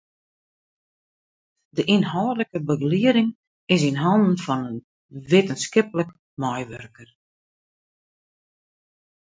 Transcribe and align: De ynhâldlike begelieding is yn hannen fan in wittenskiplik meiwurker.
De 1.75 1.83
ynhâldlike 1.95 2.59
begelieding 2.69 3.29
is 3.73 3.81
yn 3.89 4.01
hannen 4.03 4.35
fan 4.45 4.65
in 4.71 4.77
wittenskiplik 5.29 6.09
meiwurker. 6.41 7.09